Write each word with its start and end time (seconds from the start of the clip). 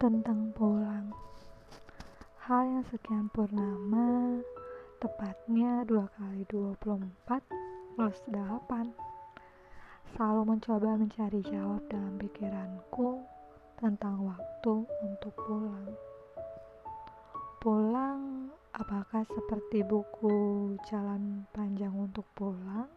tentang 0.00 0.48
pulang. 0.56 1.12
Hal 2.48 2.64
yang 2.64 2.84
sekian 2.88 3.28
purnama, 3.28 4.40
tepatnya 4.96 5.84
2 5.84 6.16
kali 6.16 6.48
24 6.48 7.44
plus 8.00 8.16
8. 8.32 8.96
Selalu 10.16 10.42
mencoba 10.56 10.96
mencari 10.96 11.44
jawab 11.44 11.84
dalam 11.92 12.16
pikiranku 12.16 13.20
tentang 13.76 14.24
waktu 14.24 14.88
untuk 15.04 15.36
pulang. 15.36 15.92
Pulang 17.60 18.48
apakah 18.72 19.20
seperti 19.28 19.84
buku 19.84 20.80
Jalan 20.88 21.44
Panjang 21.52 21.92
untuk 21.92 22.24
Pulang? 22.32 22.88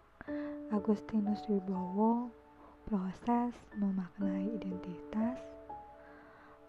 Agustinus 0.71 1.43
Wibowo, 1.51 2.31
proses 2.87 3.51
memaknai 3.75 4.55
identitas 4.55 5.43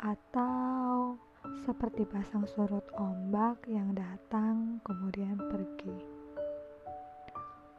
atau 0.04 1.16
seperti 1.64 2.04
pasang 2.04 2.44
surut 2.44 2.84
ombak 3.00 3.64
yang 3.64 3.96
datang 3.96 4.84
kemudian 4.84 5.40
pergi. 5.48 5.96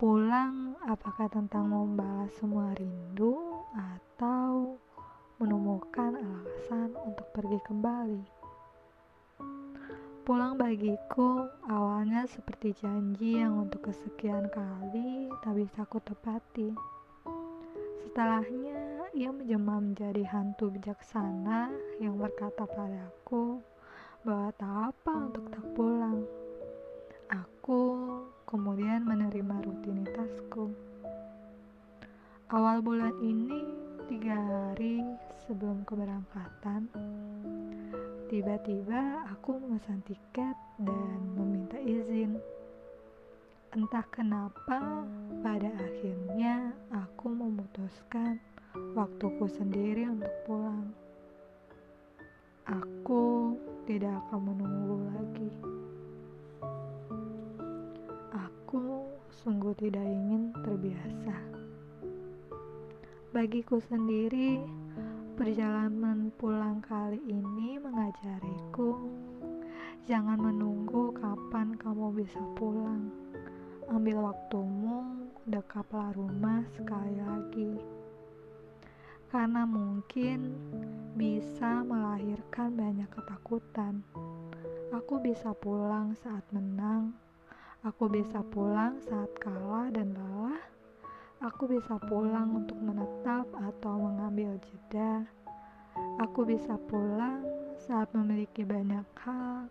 Pulang 0.02 0.74
apakah 0.90 1.30
tentang 1.30 1.70
membalas 1.70 2.34
semua 2.42 2.74
rindu 2.76 3.62
atau 3.72 4.76
menemukan 5.38 6.18
alasan 6.18 6.98
untuk 7.06 7.30
pergi 7.32 7.60
kembali? 7.64 8.24
Pulang 10.26 10.58
bagiku 10.58 11.46
awalnya 11.70 12.26
seperti 12.26 12.74
janji 12.82 13.38
yang 13.38 13.70
untuk 13.70 13.86
kesekian 13.86 14.50
kali 14.50 15.30
tak 15.46 15.54
bisa 15.54 15.86
ku 15.86 16.02
tepati. 16.02 16.74
Setelahnya, 18.02 18.95
ia 19.16 19.32
menjelma 19.32 19.80
menjadi 19.80 20.28
hantu 20.28 20.76
bijaksana 20.76 21.72
yang 22.04 22.20
berkata 22.20 22.68
padaku 22.68 23.64
bahwa 24.28 24.52
tak 24.60 24.92
apa 24.92 25.12
untuk 25.32 25.48
tak 25.56 25.64
pulang. 25.72 26.20
Aku 27.32 27.80
kemudian 28.44 29.08
menerima 29.08 29.64
rutinitasku. 29.64 30.68
Awal 32.52 32.84
bulan 32.84 33.16
ini, 33.24 33.64
tiga 34.12 34.36
hari 34.36 35.00
sebelum 35.48 35.88
keberangkatan, 35.88 36.92
tiba-tiba 38.28 39.32
aku 39.32 39.64
memesan 39.64 40.04
tiket 40.04 40.60
dan 40.76 41.20
meminta 41.40 41.80
izin. 41.80 42.36
Entah 43.72 44.04
kenapa, 44.12 45.08
pada 45.40 45.72
akhirnya 45.80 46.76
aku 46.92 47.32
memutuskan 47.32 48.44
waktuku 48.96 49.48
sendiri 49.48 50.08
untuk 50.08 50.34
pulang. 50.44 50.92
Aku 52.68 53.56
tidak 53.88 54.16
akan 54.28 54.40
menunggu 54.52 54.98
lagi. 55.12 55.52
Aku 58.36 59.06
sungguh 59.44 59.74
tidak 59.80 60.04
ingin 60.04 60.52
terbiasa. 60.64 61.38
Bagiku 63.32 63.84
sendiri, 63.84 64.60
perjalanan 65.36 66.32
pulang 66.40 66.80
kali 66.84 67.20
ini 67.28 67.76
mengajariku 67.80 68.96
jangan 70.06 70.38
menunggu 70.38 71.12
kapan 71.18 71.74
kamu 71.82 72.14
bisa 72.14 72.38
pulang 72.54 73.10
Ambil 73.86 74.18
waktumu, 74.18 75.30
dekaplah 75.46 76.10
rumah 76.18 76.66
sekali 76.74 77.22
lagi. 77.22 77.78
Karena 79.36 79.68
mungkin 79.68 80.56
bisa 81.20 81.84
melahirkan 81.84 82.72
banyak 82.72 83.12
ketakutan. 83.12 84.00
Aku 84.96 85.20
bisa 85.20 85.52
pulang 85.52 86.16
saat 86.24 86.48
menang. 86.56 87.12
Aku 87.84 88.08
bisa 88.08 88.40
pulang 88.48 88.96
saat 89.04 89.28
kalah 89.44 89.92
dan 89.92 90.16
lelah. 90.16 90.64
Aku 91.44 91.68
bisa 91.68 92.00
pulang 92.08 92.64
untuk 92.64 92.80
menetap 92.80 93.44
atau 93.60 94.08
mengambil 94.08 94.56
jeda. 94.72 95.28
Aku 96.24 96.48
bisa 96.48 96.80
pulang 96.88 97.44
saat 97.76 98.08
memiliki 98.16 98.64
banyak 98.64 99.04
hal 99.20 99.68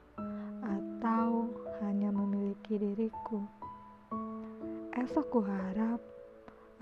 atau 0.60 1.48
hanya 1.80 2.12
memiliki 2.12 2.76
diriku. 2.76 3.40
Esok 4.92 5.26
ku 5.32 5.40
harap 5.40 6.04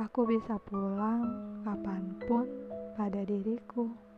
aku 0.03 0.27
bisa 0.27 0.59
pulang 0.67 1.23
kapan 1.63 2.11
pun 2.27 2.62
pada 3.03 3.27
diriku. 3.27 4.12